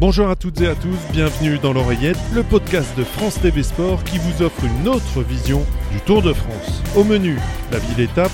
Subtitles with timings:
[0.00, 4.02] Bonjour à toutes et à tous, bienvenue dans l'oreillette, le podcast de France TV Sport
[4.02, 5.62] qui vous offre une autre vision
[5.92, 6.82] du Tour de France.
[6.96, 7.36] Au menu,
[7.70, 8.32] la ville étape,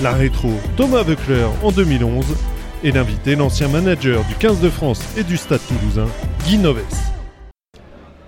[0.00, 2.24] la rétro Thomas Voeckler en 2011
[2.84, 6.06] et l'invité, l'ancien manager du 15 de France et du Stade Toulousain,
[6.46, 6.84] Guy Noves.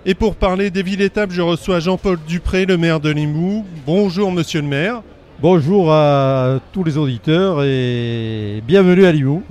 [0.05, 3.65] Et pour parler des villes étapes, je reçois Jean-Paul Dupré, le maire de Limoux.
[3.85, 5.01] Bonjour monsieur le maire.
[5.41, 9.43] Bonjour à tous les auditeurs et bienvenue à Limoux.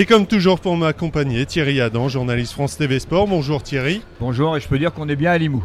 [0.00, 3.26] Et comme toujours pour m'accompagner, Thierry Adam, journaliste France TV Sport.
[3.26, 4.00] Bonjour Thierry.
[4.20, 5.64] Bonjour, et je peux dire qu'on est bien à Limoux.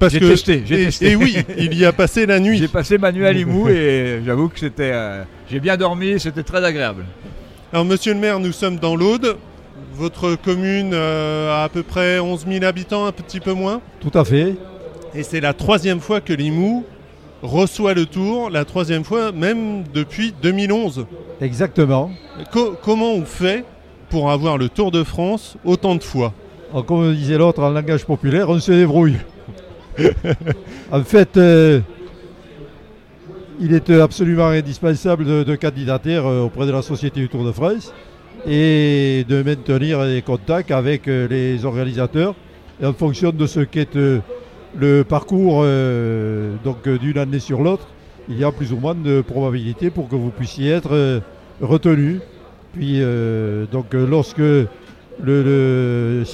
[0.00, 1.10] Parce J'ai que- testé, j'ai et, testé.
[1.12, 2.58] et oui, il y a passé la nuit.
[2.58, 4.90] J'ai passé ma nuit à Limoux et j'avoue que c'était.
[4.92, 7.04] euh, j'ai bien dormi, c'était très agréable.
[7.72, 9.36] Alors monsieur le maire, nous sommes dans l'Aude.
[9.94, 13.80] Votre commune euh, a à peu près 11 000 habitants, un petit peu moins.
[14.00, 14.56] Tout à fait.
[15.14, 16.84] Et c'est la troisième fois que Limoux
[17.44, 21.06] reçoit le tour, la troisième fois même depuis 2011.
[21.40, 22.10] Exactement.
[22.52, 23.64] Co- comment on fait
[24.10, 26.32] pour avoir le Tour de France autant de fois?
[26.72, 29.16] Alors, comme disait l'autre en langage populaire, on se débrouille.
[30.90, 31.80] en fait, euh,
[33.60, 37.52] il est absolument indispensable de, de candidater euh, auprès de la Société du Tour de
[37.52, 37.92] France
[38.46, 42.34] et de maintenir des contacts avec euh, les organisateurs.
[42.82, 43.96] Et en fonction de ce qu'est
[44.78, 47.88] le parcours euh, donc, euh, d'une année sur l'autre,
[48.28, 51.20] il y a plus ou moins de probabilités pour que vous puissiez être euh,
[51.60, 52.20] retenu.
[52.72, 53.00] Puis,
[53.70, 54.66] donc, lorsque le,
[55.22, 56.24] le,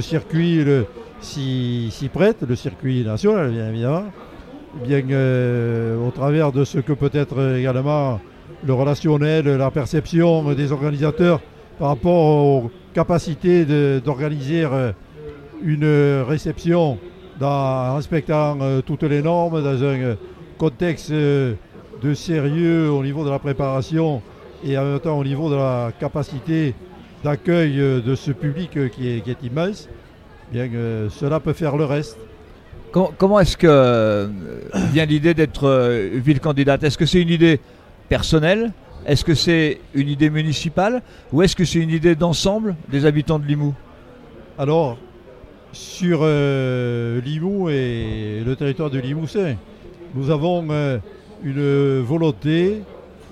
[0.00, 0.64] circuit
[1.20, 4.04] s'y s'y prête, le circuit national bien évidemment,
[4.80, 8.20] eh bien au travers de ce que peut être également
[8.64, 11.40] le relationnel, la perception des organisateurs
[11.80, 13.64] par rapport aux capacités
[14.04, 14.64] d'organiser
[15.64, 16.96] une réception
[17.40, 20.14] dans- en respectant euh, toutes les normes, dans un euh,
[20.58, 21.54] contexte euh,
[22.02, 24.22] de sérieux au niveau de la préparation
[24.64, 26.74] et en même temps au niveau de la capacité
[27.24, 29.88] d'accueil de ce public qui est, qui est immense,
[30.52, 30.68] bien
[31.10, 32.18] cela peut faire le reste.
[32.92, 34.28] Com- comment est-ce que
[34.92, 36.84] vient l'idée d'être ville candidate?
[36.84, 37.60] Est-ce que c'est une idée
[38.08, 38.72] personnelle?
[39.06, 41.02] Est-ce que c'est une idée municipale?
[41.32, 43.74] Ou est-ce que c'est une idée d'ensemble des habitants de Limoux?
[44.58, 44.96] Alors,
[45.76, 49.56] sur euh, et le territoire de Limousin,
[50.14, 50.98] nous avons euh,
[51.44, 52.82] une volonté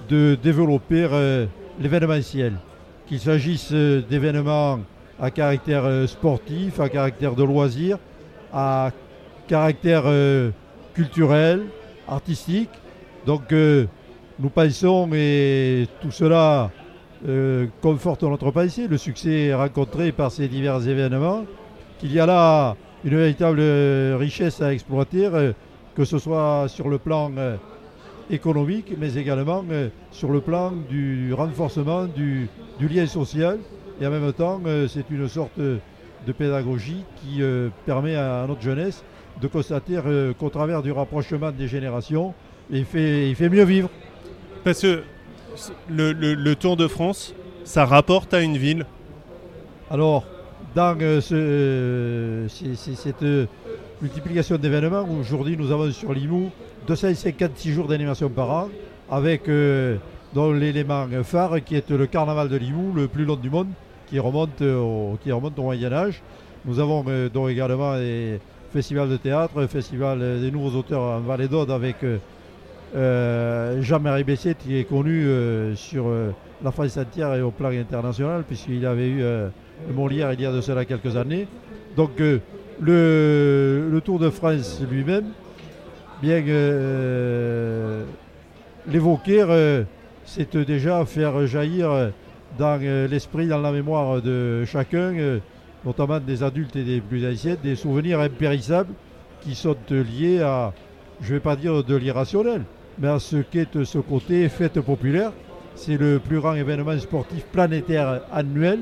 [0.09, 1.47] de développer euh,
[1.81, 2.53] l'événementiel,
[3.06, 4.81] qu'il s'agisse euh, d'événements
[5.19, 7.99] à caractère sportif, à caractère de loisir,
[8.53, 8.91] à
[9.47, 10.05] caractère
[10.93, 11.62] culturel,
[12.09, 12.71] artistique.
[13.25, 16.72] Donc nous pensons, et tout cela
[17.81, 21.44] conforte notre pensée, le succès rencontré par ces divers événements,
[21.99, 25.53] qu'il y a là une véritable euh, richesse à exploiter, euh,
[25.94, 27.56] que ce soit sur le plan euh,
[28.31, 29.65] économique, mais également
[30.10, 33.59] sur le plan du renforcement du, du lien social.
[34.00, 37.43] Et en même temps, c'est une sorte de pédagogie qui
[37.87, 39.05] permet à notre jeunesse
[39.41, 40.00] de constater
[40.38, 42.32] qu'au travers du rapprochement des générations,
[42.71, 43.88] il fait, il fait mieux vivre.
[44.65, 45.03] Parce que
[45.88, 48.87] le, le- le Tour de France, ça rapporte à une ville?
[49.91, 50.25] Alors,
[50.75, 53.47] dans euh, euh, cette euh,
[54.03, 56.51] multiplication d'événements, aujourd'hui nous avons sur Limoux
[56.89, 58.69] 256 jours d'animation par an,
[59.11, 63.69] avec l'élément phare qui est le carnaval de Limoux, le plus long du monde,
[64.09, 66.21] qui remonte au, qui remonte au Moyen-Âge.
[66.67, 68.41] Nous avons donc également des
[68.73, 71.97] festivals de théâtre, festival des nouveaux auteurs en Vallée d'Aude avec
[72.95, 75.27] Jean-Marie Besset qui est connu
[75.75, 76.06] sur
[76.62, 79.25] la France entière et au plan international, puisqu'il avait eu
[79.95, 81.47] Molière il y a de cela quelques années.
[81.97, 82.39] Donc euh,
[82.81, 85.27] le, Tour de France lui-même,
[86.23, 88.05] bien euh,
[88.89, 89.85] l'évoquer, euh,
[90.25, 92.11] c'est déjà faire jaillir
[92.59, 95.41] dans l'esprit, dans la mémoire de chacun,
[95.85, 98.93] notamment des adultes et des plus anciens, des souvenirs impérissables
[99.41, 100.73] qui sont liés à,
[101.21, 102.62] je ne vais pas dire de l'irrationnel,
[102.99, 105.32] mais à ce qu'est ce côté fête populaire.
[105.76, 108.79] C'est le plus grand événement sportif planétaire annuel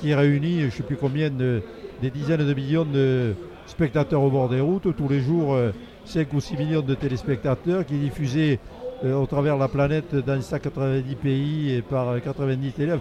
[0.00, 1.62] qui réunit, je ne sais plus combien, de,
[2.02, 3.34] des dizaines de millions de
[3.66, 4.94] spectateurs au bord des routes.
[4.96, 5.70] Tous les jours, euh,
[6.04, 8.58] 5 ou 6 millions de téléspectateurs qui diffusé
[9.04, 12.94] euh, au travers de la planète dans 190 pays et par euh, 90 télé.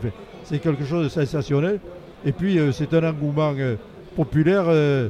[0.44, 1.80] C'est quelque chose de sensationnel.
[2.26, 3.76] Et puis, euh, c'est un engouement euh,
[4.16, 5.10] populaire euh,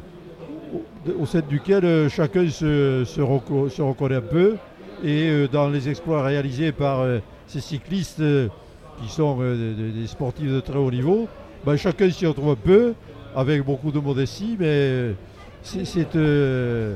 [1.20, 4.56] au, sein duquel euh, chacun se, se reco- se reconnaît un peu.
[5.04, 8.48] Et euh, dans les exploits réalisés par euh, ces cyclistes euh,
[9.02, 11.28] qui sont euh, des sportifs de très haut niveau,
[11.66, 12.94] ben, chacun s'y retrouve un peu,
[13.36, 15.14] avec beaucoup de modestie, mais
[15.62, 16.96] c'est, c'est, euh,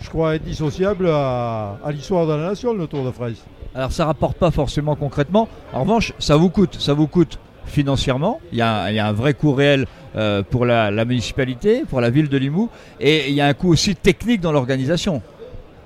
[0.00, 3.44] je crois, indissociable à, à l'histoire de la nation, le Tour de France.
[3.74, 5.48] Alors ça rapporte pas forcément concrètement.
[5.72, 6.76] En revanche, ça vous coûte.
[6.78, 8.40] Ça vous coûte financièrement.
[8.52, 11.82] Il y a, il y a un vrai coût réel euh, pour la, la municipalité,
[11.88, 12.70] pour la ville de Limoux,
[13.00, 15.20] et il y a un coût aussi technique dans l'organisation.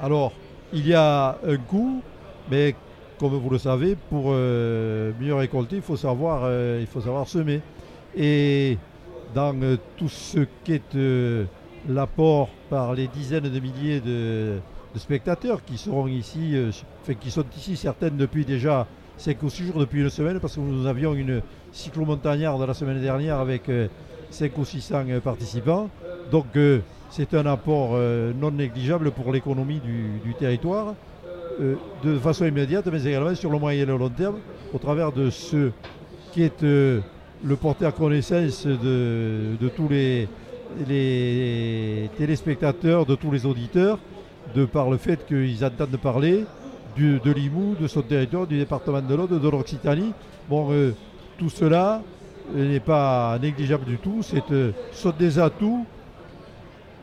[0.00, 0.32] Alors,
[0.72, 2.02] il y a un coût,
[2.50, 2.76] mais
[3.18, 7.26] comme vous le savez, pour euh, mieux récolter, il faut savoir, euh, il faut savoir
[7.26, 7.60] semer.
[8.16, 8.78] Et
[9.34, 11.44] dans euh, tout ce qui est euh,
[11.88, 14.58] l'apport par les dizaines de milliers de,
[14.96, 16.70] spectateurs qui seront ici, euh,
[17.02, 18.86] enfin, qui sont ici certaines depuis déjà
[19.18, 21.42] 5 ou 6 jours, depuis une semaine, parce que nous avions une
[21.72, 23.70] cyclomontagnarde la semaine dernière avec
[24.30, 25.88] 5 ou 600 euh, participants.
[26.30, 26.46] Donc
[27.10, 27.98] c'est un apport
[28.38, 30.94] non négligeable pour l'économie du, du territoire,
[31.58, 34.36] de façon immédiate, mais également sur le moyen et le long terme,
[34.72, 35.72] au travers de ce
[36.30, 36.64] qui est
[37.44, 40.28] le porter à connaissance de, tous les,
[42.16, 43.98] téléspectateurs, de tous les auditeurs,
[44.54, 46.44] de par le fait qu'ils entendent parler
[46.96, 50.12] de Limoux, de son territoire, du département de l'Aude, de l'Occitanie.
[50.48, 50.92] Bon, euh,
[51.38, 52.02] tout cela
[52.54, 54.20] n'est pas négligeable du tout.
[54.22, 55.86] C'est euh, sont des atouts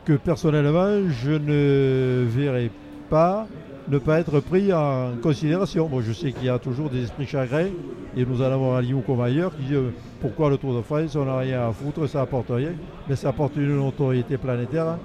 [0.04, 2.70] que personnellement je ne verrai
[3.10, 3.46] pas
[3.88, 5.88] ne pas être pris en considération.
[5.88, 7.70] Bon, je sais qu'il y a toujours des esprits chagrins,
[8.16, 10.82] et nous en avons à Lyon comme ailleurs, qui disent euh, pourquoi le Tour de
[10.82, 12.72] France, on n'a rien à foutre, ça apporte rien,
[13.08, 14.98] mais ça apporte une notoriété planétaire.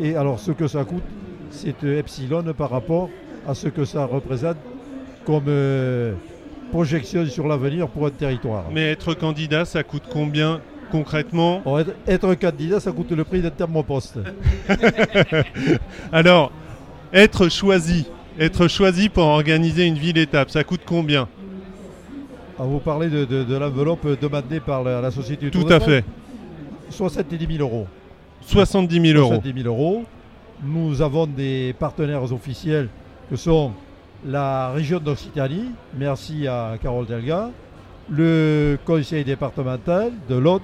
[0.00, 1.02] Et alors ce que ça coûte,
[1.50, 3.10] c'est euh, epsilon par rapport
[3.46, 4.56] à ce que ça représente
[5.24, 6.14] comme euh,
[6.70, 8.64] projection sur l'avenir pour un territoire.
[8.72, 11.60] Mais être candidat, ça coûte combien concrètement?
[11.64, 14.18] Bon, être, être candidat, ça coûte le prix d'un thermoposte.
[16.12, 16.52] Alors,
[17.12, 18.06] être choisi,
[18.38, 21.28] être choisi pour organiser une ville-étape, ça coûte combien
[22.58, 25.80] Ah, vous parlez de, de- de l'enveloppe demandée par la, la société du Tout à
[25.80, 26.04] fait.
[26.90, 27.86] 70 000 euros.
[28.42, 29.28] 70 000 euros.
[29.42, 30.04] 70 000 euros.
[30.64, 32.88] Nous avons des partenaires officiels
[33.30, 33.72] que sont
[34.26, 37.50] la région d'Occitanie, merci à Carole Delga,
[38.10, 40.62] le conseil départemental de l'Aude,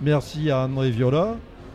[0.00, 1.34] merci à André Viola,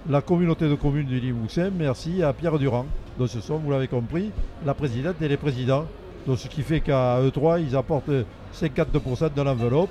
[0.09, 2.87] la communauté de communes du Limousin, merci à Pierre Durand.
[3.19, 4.31] Donc ce sont, vous l'avez compris,
[4.65, 5.85] la présidente et les présidents.
[6.25, 8.09] Donc ce qui fait qu'à E3, ils apportent
[8.55, 9.89] 52% de l'enveloppe.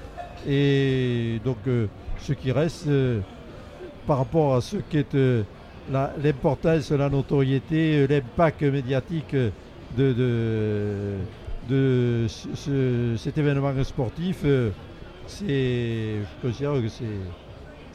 [0.48, 1.86] Et donc euh,
[2.20, 3.20] ce qui reste euh,
[4.06, 5.42] par rapport à ce qu'est euh,
[5.92, 11.16] l'importance, la notoriété, l'impact médiatique de, de,
[11.68, 14.44] de ce- ce- cet événement sportif,
[15.26, 17.04] c'est, je considère que c'est,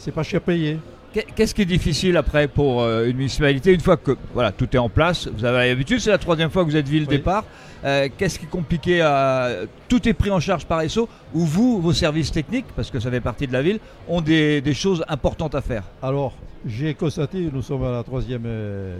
[0.03, 0.79] c'est pas cher payé.
[1.13, 4.67] Qu'est- Qu'est-ce qui est difficile après pour euh, une municipalité une fois que voilà tout
[4.75, 7.17] est en place Vous avez l'habitude, c'est la troisième fois que vous êtes ville Oui.
[7.17, 7.45] départ.
[7.85, 9.49] Euh, Qu'est-ce qui est compliqué à...
[9.89, 13.11] Tout est pris en charge par ESSO ou vous, vos services techniques, parce que ça
[13.11, 15.83] fait partie de la ville, ont des, des choses importantes à faire?
[16.01, 16.33] Alors,
[16.65, 18.95] j'ai constaté, nous sommes à la troisième, euh,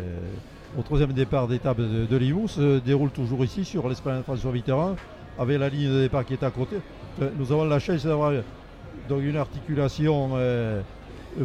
[0.77, 4.95] au troisième départ d'étape de, de se déroule toujours ici sur l'esplanade François Mitterrand,
[5.39, 6.75] avec la ligne de départ qui est à côté.
[7.39, 8.33] Nous avons la chance d'avoir
[9.09, 10.81] donc une articulation euh,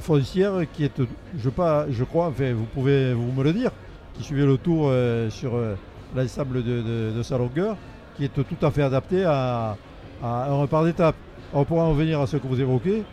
[0.01, 1.03] foncière qui est,
[1.39, 3.71] je, pas, je crois, enfin vous pouvez vous me le dire,
[4.15, 5.75] qui suivait le tour euh, sur euh,
[6.15, 7.77] l'ensemble de, sa longueur,
[8.17, 9.77] qui est tout à fait adapté à,
[10.23, 11.15] un repart d'étape.
[11.55, 13.05] On pourra en venir à ce que vous évoquez.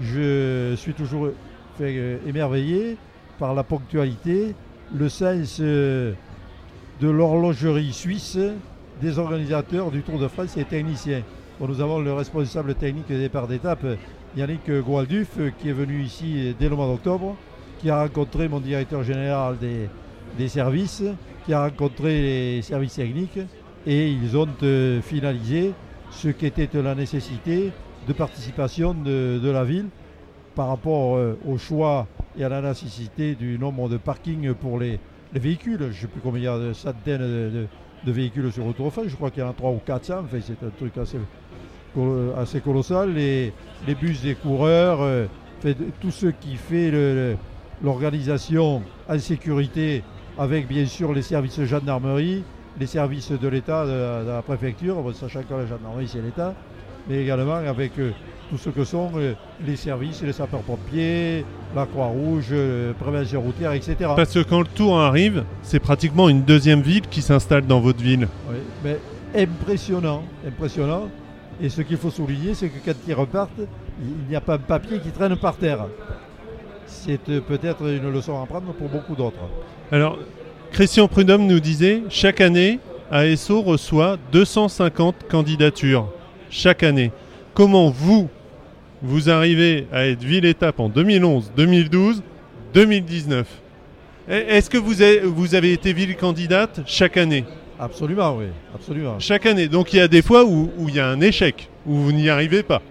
[0.00, 1.28] Je suis toujours
[1.80, 2.96] euh, émerveillé
[3.38, 4.54] par la ponctualité,
[4.94, 6.14] le sens de
[7.00, 8.38] l'horlogerie suisse
[9.00, 11.22] des organisateurs du Tour de France et techniciens.
[11.68, 13.84] Nous avons le responsable technique des départs d'étape,
[14.34, 17.36] Yannick Goalduf, euh, qui est venu ici dès le mois d'octobre,
[17.78, 21.04] qui a rencontré mon directeur général des, services,
[21.44, 23.38] qui a rencontré les services techniques,
[23.86, 25.72] et ils ont euh, finalisé
[26.10, 27.72] ce qu'était la nécessité
[28.08, 29.88] de participation de, la ville
[30.54, 32.06] par rapport euh, au choix
[32.38, 34.98] et à la nécessité du nombre de parkings pour les,
[35.34, 35.78] les véhicules.
[35.78, 39.14] Je ne sais plus combien il y a de centaines de, véhicules sur Autour Je
[39.14, 40.20] crois qu'il y en a 3 ou 400.
[40.24, 41.18] Enfin, c'est un truc assez,
[42.38, 43.12] assez colossal.
[43.14, 43.52] Les,
[43.86, 45.26] les bus des coureurs, euh,
[45.60, 46.90] fait, tout ce qui fait
[47.82, 50.02] l'organisation en sécurité
[50.38, 52.42] avec bien sûr les services de gendarmerie,
[52.78, 56.22] les services de l'État, de, la- de la préfecture, bon, sachant que la gendarmerie c'est
[56.22, 56.54] l'État,
[57.08, 58.10] mais également avec euh,
[58.48, 59.34] tout ce que sont euh,
[59.66, 61.44] les services, les sapeurs-pompiers,
[61.74, 63.96] la Croix-Rouge, euh, prévention routière, etc.
[64.16, 68.02] Parce que quand le tour arrive, c'est pratiquement une deuxième ville qui s'installe dans votre
[68.02, 68.28] ville.
[68.50, 68.98] Oui, mais
[69.36, 71.08] impressionnant, impressionnant.
[71.62, 73.50] Et ce qu'il faut souligner, c'est que quand ils repartent,
[74.00, 75.86] il n'y a pas un papier qui traîne par terre.
[76.86, 79.36] C'est euh, peut-être une leçon à prendre pour beaucoup d'autres.
[79.92, 80.18] Alors,
[80.72, 82.78] Christian Prudhomme nous disait, chaque année,
[83.10, 86.08] ASO reçoit 250 candidatures.
[86.48, 87.12] Chaque année.
[87.54, 88.28] Comment vous,
[89.02, 92.22] vous arrivez à être ville-étape en 2011, 2012,
[92.74, 93.46] 2019
[94.28, 97.44] E- Est-ce que vous avez été ville-candidate chaque année?
[97.80, 99.18] Absolument, oui, absolument.
[99.18, 99.68] Chaque année.
[99.68, 102.12] Donc il y a des fois où où il y a un échec, où vous
[102.12, 102.82] n'y arrivez pas.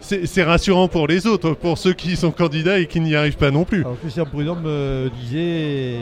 [0.00, 3.50] c'est rassurant pour les autres, pour ceux qui sont candidats et qui n'y arrivent pas
[3.50, 3.80] non plus.
[3.80, 5.94] Alors, Christian Prudhomme me disait,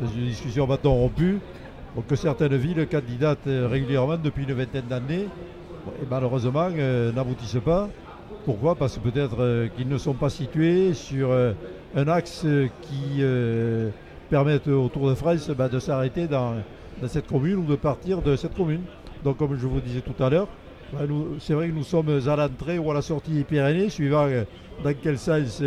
[0.00, 1.38] dans une discussion bâton rompu,
[2.08, 5.26] que certaines villes candidatent régulièrement depuis une vingtaine d'années
[6.02, 7.88] et malheureusement euh, n'aboutissent pas.
[8.44, 8.74] Pourquoi?
[8.74, 11.52] Parce que peut-être euh, qu'ils ne sont pas situés sur euh,
[11.96, 12.46] un axe
[12.82, 13.22] qui
[14.28, 16.56] permette au Tour de France bah, de s'arrêter dans,
[17.06, 18.82] cette commune ou de partir de cette commune.
[19.24, 20.48] Donc comme je vous disais tout à l'heure,
[20.92, 21.00] bah,
[21.38, 24.26] c'est vrai que nous sommes à l'entrée ou à la sortie des Pyrénées, suivant
[24.82, 25.62] dans quel sens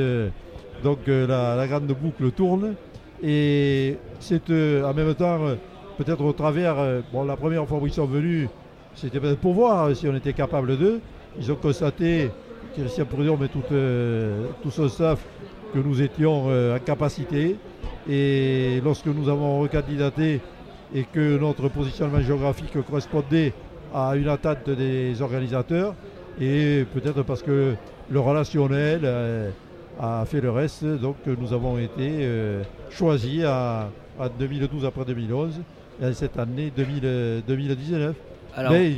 [0.84, 2.76] donc, la, grande boucle tourne.
[3.24, 5.40] Et c'est en même temps
[5.98, 6.76] peut-être au travers,
[7.14, 8.50] bon la première fois où ils sont venus,
[8.96, 11.02] c'était peut-être pour voir si on était capable d'eux.
[11.40, 12.30] Ils ont constaté,
[12.76, 15.20] Christian Prudhomme et tout, euh, tout son staff,
[15.74, 17.56] que nous étions euh, en capacité.
[18.10, 20.42] Et lorsque nous avons recandidaté
[20.94, 23.54] et que notre positionnement géographique correspondait
[23.94, 25.96] à une attente des organisateurs,
[26.40, 27.74] et peut-être parce que
[28.10, 29.50] le relationnel euh,
[30.00, 32.28] a fait le reste, donc nous avons été
[32.90, 35.62] choisis en 2012 après 2011
[36.02, 38.16] et cette année 2019.
[38.70, 38.96] Mais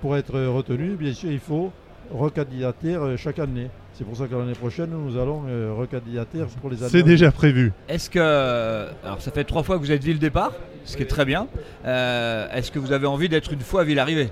[0.00, 1.72] pour être retenu, bien sûr, il faut
[2.10, 3.68] recandidater euh, chaque année.
[3.94, 6.90] C'est pour ça que l'année prochaine, nous allons euh, recandidater pour les années.
[6.90, 7.72] C'est déjà prévu.
[7.88, 8.88] Est-ce que.
[9.04, 10.52] Alors, ça fait trois fois que vous êtes ville départ,
[10.84, 11.48] ce qui est très bien.
[11.84, 14.30] Euh, est-ce que vous avez envie d'être une fois ville arrivée?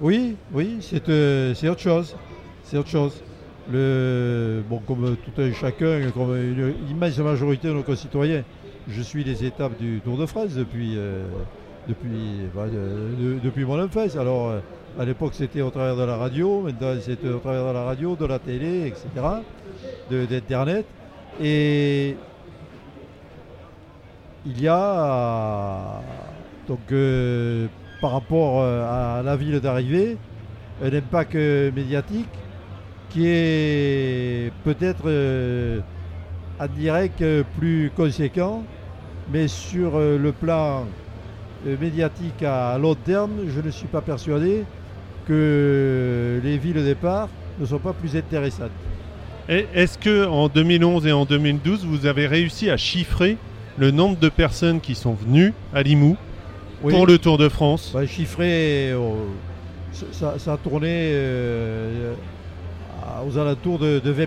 [0.00, 2.16] Oui, oui, c'est autre chose.
[2.64, 3.22] C'est autre chose.
[3.70, 8.42] Le, bon, comme tout un chacun, comme une immense majorité de nos concitoyens,
[8.88, 10.96] je suis les étapes du Tour de France depuis
[11.88, 12.66] depuis, bah,
[13.42, 14.16] depuis mon enfance.
[14.16, 14.60] Alors, euh,
[14.98, 18.16] à l'époque, c'était au travers de la radio, maintenant, c'était au travers de la radio,
[18.16, 19.06] de la télé, etc.,
[20.10, 20.86] d'Internet.
[21.40, 22.16] Et
[24.46, 26.00] il y a,
[26.66, 27.66] donc, euh,
[28.00, 30.16] par rapport euh, à la ville d'arrivée,
[30.82, 32.28] un impact médiatique
[33.10, 35.08] qui est peut-être
[36.58, 37.24] en direct
[37.58, 38.62] plus conséquent,
[39.32, 40.84] mais sur le plan euh,
[41.64, 44.64] médiatique à long terme, je ne suis pas persuadé
[45.26, 48.70] que les villes de départ ne sont pas plus intéressantes.
[49.48, 53.36] Est-ce que en 2011 et en 2012, vous avez réussi à chiffrer
[53.78, 56.16] le nombre de personnes qui sont venues à Limoux
[56.82, 57.90] pour le Tour de France?
[57.92, 59.16] Bah, Chiffré, oh,
[60.12, 62.14] ça, a tourné euh,
[63.26, 64.26] aux alentours de, 20,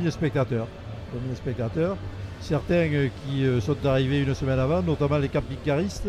[0.00, 0.66] 000, spectateurs.
[1.14, 1.96] 20 spectateurs.
[2.40, 6.08] Certains euh, qui sont arrivés une semaine avant, notamment les camping-caristes,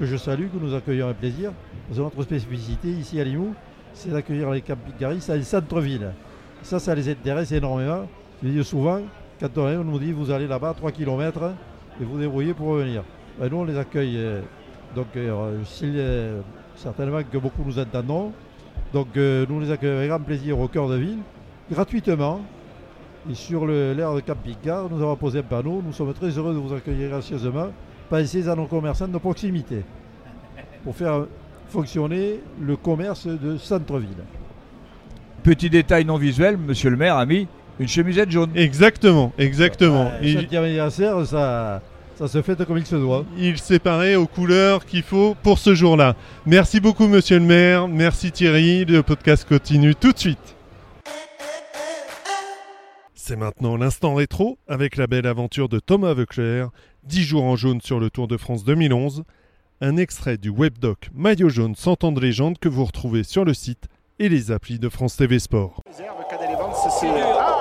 [0.00, 1.52] que je salue, que nous accueillons avec plaisir.
[1.94, 3.54] Notre spécificité ici à Limoux,
[3.92, 6.12] c'est d'accueillir les camping-caristes à centre-ville.
[6.62, 8.08] Ça, ça les intéresse énormément.
[8.42, 9.02] Je dis souvent,
[9.38, 11.52] quand on, nous dit vous allez là-bas 3 km
[12.00, 13.04] et vous débrouillez pour revenir.
[13.38, 14.16] Ben, nous, on les accueille.
[14.16, 14.40] Euh,
[14.96, 16.40] donc, euh, euh,
[16.76, 18.32] certainement que beaucoup nous entendons.
[18.94, 21.18] Donc, nous les accueillons avec grand plaisir au cœur de ville,
[21.70, 22.40] gratuitement.
[23.30, 25.82] Et sur l'aire de camping-car, nous avons posé un panneau.
[25.84, 27.68] Nous sommes très heureux de vous accueillir gracieusement
[28.10, 29.82] passer à nos commerçants de proximité
[30.84, 31.26] pour faire
[31.70, 34.08] fonctionner le commerce de centre-ville.
[35.44, 37.46] Petit détail non visuel, monsieur le maire a mis
[37.78, 38.50] une chemisette jaune.
[38.54, 40.10] Exactement, exactement.
[40.20, 40.56] Le il...
[40.56, 41.80] anniversaire, ça,
[42.16, 43.24] ça se fait comme il se doit.
[43.38, 46.16] Il s'est paré aux couleurs qu'il faut pour ce jour-là.
[46.44, 47.88] Merci beaucoup, monsieur le maire.
[47.88, 48.84] Merci Thierry.
[48.84, 50.56] Le podcast continue tout de suite.
[53.14, 56.70] C'est maintenant l'instant rétro avec la belle aventure de Thomas Veuclair
[57.04, 59.24] 10 jours en jaune sur le Tour de France 2011,
[59.80, 63.54] un extrait du webdoc Maillot jaune 100 ans de légende que vous retrouvez sur le
[63.54, 63.88] site
[64.18, 65.80] et les applis de France TV Sport.
[65.86, 65.92] Ah,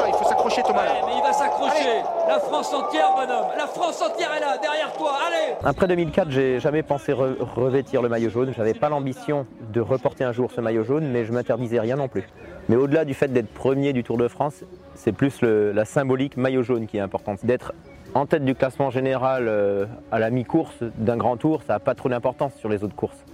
[0.07, 0.83] il faut s'accrocher Thomas.
[1.05, 2.01] mais il va s'accrocher.
[2.27, 3.47] La France entière, bonhomme.
[3.57, 5.17] La France entière est là, derrière toi.
[5.25, 5.55] Allez.
[5.63, 8.53] Après 2004, j'ai jamais pensé revêtir le maillot jaune.
[8.55, 12.09] J'avais pas l'ambition de reporter un jour ce maillot jaune, mais je m'interdisais rien non
[12.09, 12.27] plus.
[12.67, 14.63] Mais au-delà du fait d'être premier du Tour de France,
[14.95, 17.45] c'est plus la symbolique maillot jaune qui est importante.
[17.45, 17.73] D'être
[18.13, 21.95] en tête du classement général euh, à la mi-course d'un grand tour, ça n'a pas
[21.95, 23.25] trop d'importance sur les autres courses.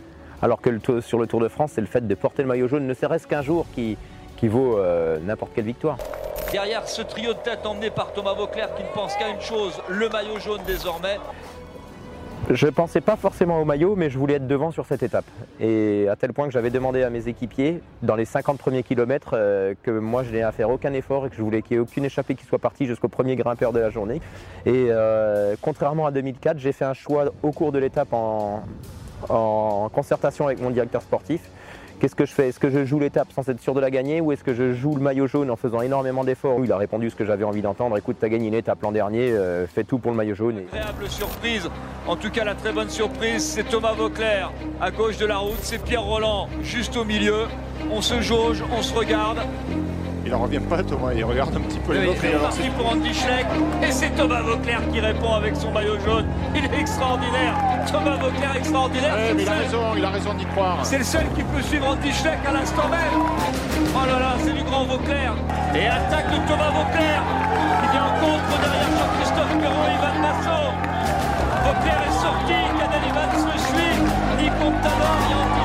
[0.42, 2.86] Alors que sur le Tour de France, c'est le fait de porter le maillot jaune,
[2.86, 3.98] ne serait-ce qu'un jour, qui,
[4.44, 5.98] vaut euh, n'importe quelle victoire.
[6.52, 9.82] Derrière ce trio de tête emmené par Thomas Vauclair qui ne pense qu'à une chose,
[9.90, 11.18] le maillot jaune désormais.
[12.52, 15.26] Je pensais pas forcément au maillot, mais je voulais être devant sur cette étape.
[15.60, 19.32] Et à tel point que j'avais demandé à mes équipiers, dans les 50 premiers kilomètres,
[19.34, 21.82] euh, que moi je n'ai à faire aucun effort et que je voulais qu'il n'y
[21.82, 24.22] ait aucune échappée qui soit partie jusqu'au premier grimpeur de la journée.
[24.68, 28.64] Et euh, contrairement à 2004, j'ai fait un choix au cours de l'étape en,
[29.92, 31.42] concertation avec mon directeur sportif
[32.06, 32.50] qu'est-ce que je fais?
[32.50, 34.74] Est-ce que je joue l'étape sans être sûr de la gagner ou est-ce que je
[34.74, 36.60] joue le maillot jaune en faisant énormément d'efforts?
[36.64, 37.98] Il a répondu ce que j'avais envie d'entendre.
[37.98, 40.62] Écoute, tu as gagné une étape l'an dernier, euh, fais tout pour le maillot jaune.
[41.10, 41.68] Surprise.
[42.06, 45.58] En tout cas, la très bonne surprise, c'est Thomas Vauclair à gauche de la route.
[45.64, 47.48] C'est Pierre Roland juste au milieu.
[47.92, 49.40] On se jauge, on se regarde.
[50.26, 51.14] Il en revient pas, Thomas.
[51.16, 52.18] Il regarde un petit peu les autres.
[52.24, 53.46] Il est parti pour Andy Schleck.
[53.84, 56.26] Et c'est Thomas Vauclair qui répond avec son maillot jaune.
[56.56, 57.54] Il est extraordinaire.
[57.92, 59.16] Thomas Vauclair extraordinaire.
[59.36, 60.80] mais il a raison, il a raison d'y croire.
[60.84, 63.22] C'est le seul qui peut suivre Andy Schleck à l'instant même.
[63.94, 65.34] Oh là là, c'est du grand Vauclair.
[65.76, 67.22] Et attaque de Thomas Vauclair.
[67.84, 70.74] Il vient en contre derrière Jean-Christophe Perrault et Ivan Massot.
[71.66, 72.58] Vauclair est sorti.
[72.80, 73.98] Cadel Evans le suit.
[74.42, 75.65] Ni Contador, ni Andy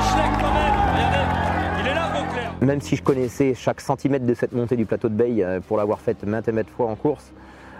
[2.61, 5.77] Même si je connaissais chaque centimètre de cette montée du plateau de Bay euh, pour
[5.77, 7.31] l'avoir faite maintes et maintes fois en course,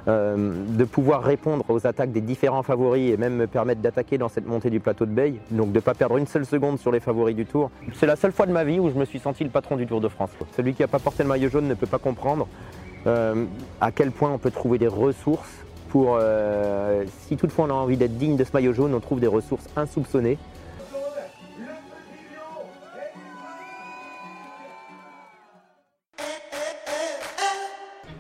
[0.07, 4.29] euh, de pouvoir répondre aux attaques des différents favoris et même me permettre d'attaquer dans
[4.29, 6.91] cette montée du plateau de Bay, donc de ne pas perdre une seule seconde sur
[6.91, 7.69] les favoris du Tour.
[7.93, 9.85] C'est la seule fois de ma vie où je me suis senti le patron du
[9.85, 10.31] Tour de France.
[10.57, 12.47] Celui qui n'a pas porté le maillot jaune ne peut pas comprendre
[13.05, 13.45] euh,
[13.79, 15.51] à quel point on peut trouver des ressources
[15.89, 16.17] pour,
[17.27, 19.65] si toutefois on a envie d'être digne de ce maillot jaune, on trouve des ressources
[19.75, 20.37] insoupçonnées.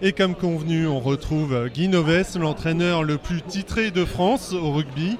[0.03, 5.19] Et comme convenu, on retrouve Guy Noves, l'entraîneur le plus titré de France au rugby.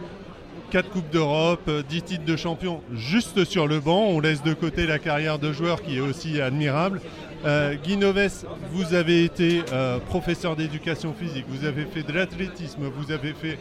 [0.72, 4.06] 4 Coupes d'Europe, 10 titres de champion juste sur le banc.
[4.06, 7.00] On laisse de côté la carrière de joueur qui est aussi admirable.
[7.46, 12.82] Euh, Guy Noves, vous avez été euh, professeur d'éducation physique, vous avez fait de l'athlétisme,
[12.86, 13.60] vous avez fait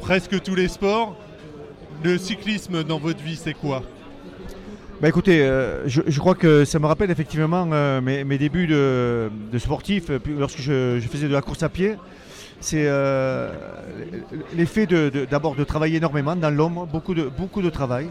[0.00, 1.16] presque tous les sports.
[2.04, 3.82] Le cyclisme dans votre vie, c'est quoi?
[5.00, 10.10] Bah écoutez, euh, je, crois que ça me rappelle effectivement euh, mes, débuts de, sportif,
[10.10, 11.96] euh, lorsque je, faisais de la course à pied.
[12.60, 12.88] C'est
[14.54, 14.86] l'effet
[15.30, 18.08] d'abord de, travailler énormément dans l'ombre, beaucoup de, beaucoup de travail,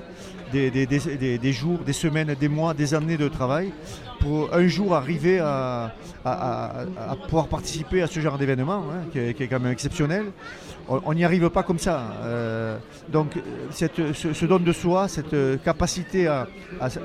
[0.52, 3.72] des, jours, des semaines, des mois, des années de travail,
[4.20, 5.94] pour un jour arriver à,
[7.26, 10.26] pouvoir participer à ce genre d'événement, hein, qui, est quand même exceptionnel
[10.90, 12.14] on n'y arrive pas comme ça.
[12.24, 12.78] Euh,
[13.10, 13.34] donc
[13.72, 16.48] ce, don de soi, cette capacité à,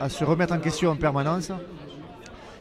[0.08, 1.52] se remettre en question en permanence,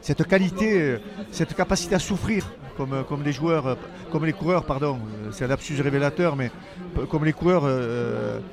[0.04, 0.98] cette qualité, euh,
[1.30, 2.44] cette capacité à souffrir,
[2.76, 3.74] comme, comme les joueurs, euh,
[4.12, 4.98] comme les coureurs, pardon,
[5.32, 6.50] c'est un lapsus révélateur, mais
[7.08, 7.64] comme les coureurs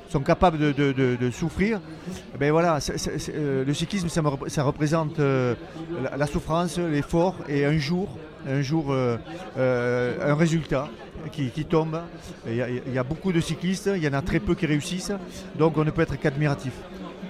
[0.08, 1.78] sont capables de, souffrir,
[2.40, 2.78] ben voilà,
[3.28, 8.08] le cyclisme, ça, représente la, souffrance, l'effort et un jour,
[8.48, 10.88] un jour, un résultat
[11.30, 12.00] qui, tombent.
[12.48, 15.12] Il y, a, beaucoup de cyclistes, il y en a très peu qui réussissent,
[15.56, 16.72] donc on ne peut être qu'admiratif.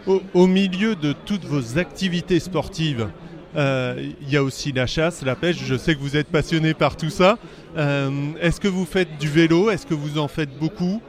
[0.06, 3.21] Au, milieu de toutes vos activités sportives, euh,
[3.56, 5.58] il y a aussi la chasse, la pêche.
[5.64, 7.38] Je sais que vous êtes passionné par tout ça.
[7.76, 8.10] Euh,
[8.40, 9.70] est-ce que vous faites du vélo?
[9.70, 11.00] Est-ce que vous en faites beaucoup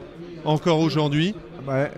[0.44, 1.34] encore aujourd'hui?
[1.66, 1.88] Bah,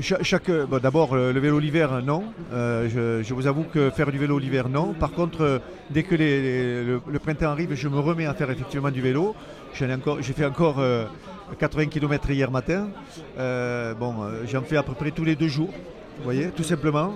[0.00, 0.50] chaque,
[0.82, 2.24] D'abord, le vélo l'hiver, non.
[2.52, 4.92] Euh, je, vous avoue que faire du vélo l'hiver, non.
[4.92, 9.34] Par contre, dès que le, printemps arrive, je me remets à faire effectivement du vélo.
[9.74, 10.82] J'ai fait encore
[11.58, 12.88] 80 euh, km hier matin.
[13.38, 14.14] Euh, bon,
[14.46, 15.72] j'en fais à peu près tous les deux jours.
[16.18, 17.14] Vous voyez, tout simplement.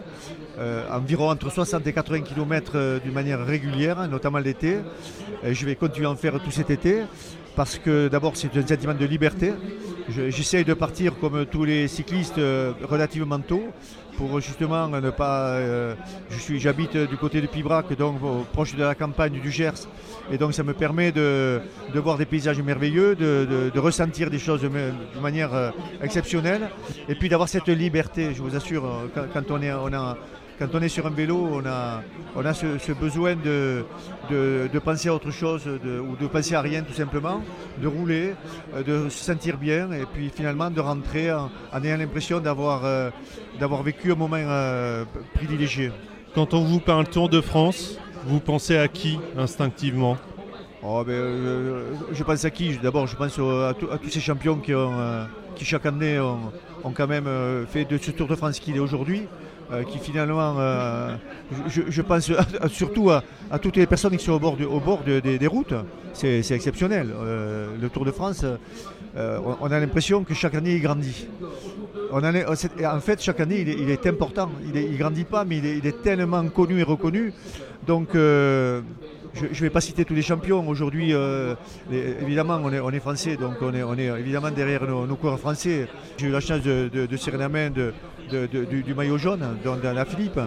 [0.90, 4.78] environ entre 60 et 80 km d'une manière régulière, notamment l'été.
[5.42, 7.02] je vais continuer à en faire tout cet été
[7.56, 9.52] parce que d'abord c'est un sentiment de liberté.
[10.08, 13.62] J'essaye de partir comme tous les cyclistes euh, relativement tôt
[14.16, 15.52] pour justement ne pas.
[15.52, 15.94] Euh,
[16.30, 18.18] je suis, j'habite du côté de Pibrac, donc
[18.52, 19.88] proche de la campagne du Gers,
[20.30, 21.60] et donc ça me permet de,
[21.94, 25.70] voir des paysages merveilleux, de, ressentir des choses de, manière euh,
[26.02, 26.68] exceptionnelle,
[27.08, 28.34] et puis d'avoir cette liberté.
[28.34, 28.84] Je vous assure,
[29.14, 30.18] quand, on est, on a
[30.60, 32.02] quand on est sur un vélo, on a,
[32.36, 33.86] on a ce, besoin de,
[34.28, 37.40] de, penser à autre chose ou de penser à rien tout simplement,
[37.80, 38.34] de rouler,
[38.74, 41.48] euh, de se sentir bien et puis finalement de rentrer en,
[41.82, 43.08] ayant l'impression d'avoir euh,
[43.58, 45.92] d'avoir vécu un moment euh, privilégié.
[46.34, 47.96] Quand on vous parle Tour de France,
[48.26, 50.18] vous pensez à qui instinctivement?
[50.82, 51.24] Oh, ben,
[52.12, 52.76] Je pense à qui?
[52.76, 56.52] D'abord, je pense à, tous ces champions qui, ont, qui chaque année ont,
[56.84, 57.28] ont quand même
[57.66, 59.26] fait de ce Tour de France qu'il est aujourd'hui.
[59.72, 61.14] Euh, qui finalement, euh,
[61.68, 62.32] je, pense
[62.68, 63.22] surtout à,
[63.60, 65.74] toutes les personnes qui sont au bord, des routes.
[66.12, 67.12] C'est exceptionnel.
[67.14, 68.44] Euh, le Tour de France,
[69.16, 71.28] on, a l'impression que chaque année il grandit.
[72.12, 74.50] En fait, chaque année il est, important.
[74.74, 77.32] Il ne grandit pas, mais il est, tellement connu et reconnu.
[77.86, 78.08] Donc
[79.34, 80.66] je ne vais pas citer tous les champions.
[80.68, 81.14] Aujourd'hui,
[81.90, 85.88] évidemment, on est, français, donc on est, on est évidemment derrière nos, coureurs français.
[86.18, 90.40] J'ai eu la chance de, serrer la main du, maillot jaune dans, la Philippe,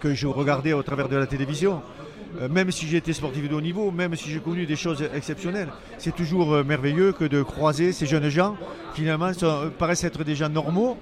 [0.00, 1.82] que, je regardais au travers de la télévision.
[2.40, 5.68] Euh, même si été sportif de haut niveau, même si j'ai connu des choses exceptionnelles,
[5.98, 8.56] c'est toujours euh, merveilleux que de croiser ces jeunes gens,
[8.94, 9.30] finalement,
[9.78, 10.96] paraissent être des gens normaux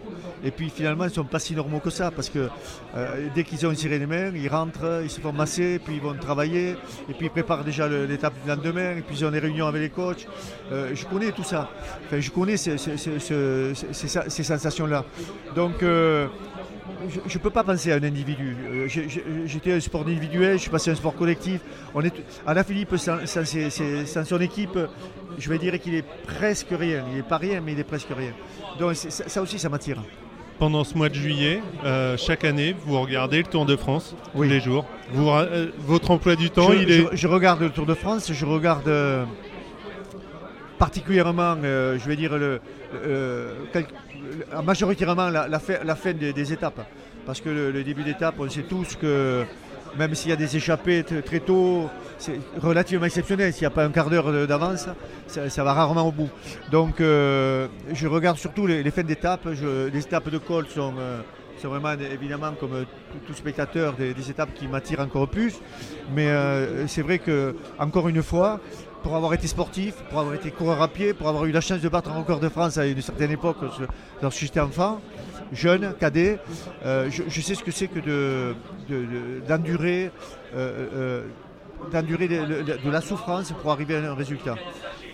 [0.45, 2.49] Et puis finalement, ils ne sont pas si normaux que ça, parce que
[2.97, 6.01] euh, dès qu'ils ont tiré les mains, ils rentrent, ils se font masser, puis ils
[6.01, 6.77] vont travailler,
[7.09, 9.83] et puis ils préparent déjà l'étape du lendemain, et puis ils ont des réunions avec
[9.83, 10.27] les coachs.
[10.73, 11.69] Euh, je connais tout ça.
[12.07, 12.79] Enfin, je connais ces,
[14.45, 15.05] sensations-là.
[15.55, 16.29] Donc, euh,
[17.27, 18.57] je ne peux pas penser à un individu.
[18.70, 18.88] Euh,
[19.46, 21.61] J'étais un sport individuel, je suis passé à un sport collectif.
[21.94, 22.12] On est,
[22.46, 24.79] Alain Philippe, sans, sans ses- ses- sans son équipe,
[25.38, 27.05] je vais dire qu'il est presque rien.
[27.11, 28.33] Il n'est pas rien, mais il est presque rien.
[28.79, 30.03] Donc ça, ça aussi, ça m'attire.
[30.59, 34.48] Pendant ce mois de juillet, euh, chaque année, vous regardez le Tour de France Oui.
[34.48, 34.85] tous les jours.
[35.12, 37.07] Vous euh, votre emploi du temps, je, il est.
[37.12, 39.24] je- je regarde le Tour de France, je regarde euh,
[40.79, 42.61] particulièrement, je vais dire, le-
[44.64, 46.87] majoritairement la, la fin, la fin des, étapes.
[47.26, 49.44] Parce que le, début d'étape, on sait tous que
[49.98, 53.52] même s'il y a des échappées très tôt, c'est relativement exceptionnel.
[53.52, 54.88] S'il n'y a pas un quart d'heure d'avance,
[55.26, 56.31] ça, va rarement au bout.
[56.70, 59.46] Donc euh, je regarde surtout les, fins d'étape.
[59.46, 61.20] Les étapes de col sont, euh,
[61.64, 62.85] vraiment évidemment comme
[63.26, 65.54] tout, spectateur des, des étapes qui m'attirent encore plus.
[66.14, 68.61] Mais euh, c'est vrai que encore une fois,
[69.03, 71.81] pour avoir été sportif, pour avoir été coureur à pied, pour avoir eu la chance
[71.81, 73.57] de battre un record de France à une certaine époque,
[74.23, 75.01] lorsque j'étais enfant,
[75.53, 76.39] jeune, cadet,
[76.85, 78.55] euh, je, sais ce que c'est que de-
[78.89, 78.97] de-
[79.41, 80.11] de- d'endurer
[80.55, 81.23] euh, euh,
[81.93, 84.57] de, de- la souffrance pour arriver à un résultat.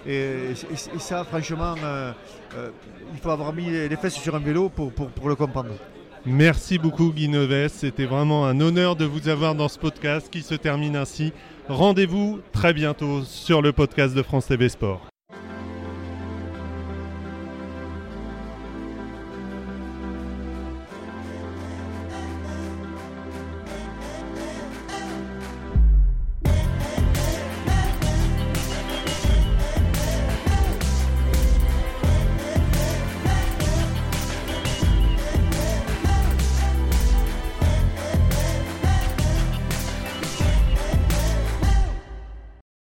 [0.07, 0.55] Et,
[0.99, 1.75] ça, franchement,
[3.12, 5.70] il faut avoir mis les fesses sur un vélo pour- pour le comprendre.
[6.26, 7.30] Merci beaucoup Guy
[7.68, 11.32] c'était vraiment un honneur de vous avoir dans ce podcast qui se termine ainsi.
[11.68, 15.13] Rendez-vous très bientôt sur le podcast de France TV Sport.